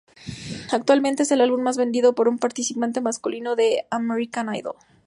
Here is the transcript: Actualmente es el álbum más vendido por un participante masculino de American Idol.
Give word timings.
Actualmente 0.71 1.21
es 1.21 1.31
el 1.31 1.41
álbum 1.41 1.61
más 1.61 1.77
vendido 1.77 2.15
por 2.15 2.27
un 2.27 2.39
participante 2.39 3.01
masculino 3.01 3.55
de 3.55 3.85
American 3.91 4.47
Idol. 4.55 4.75